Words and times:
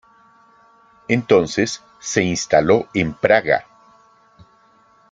Entonces 1.07 1.83
se 1.99 2.23
instaló 2.23 2.87
en 2.95 3.13
Praga. 3.13 3.67